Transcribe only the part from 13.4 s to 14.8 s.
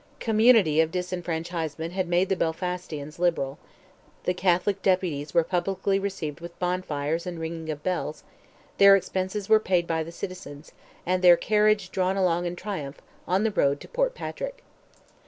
the road to Port Patrick.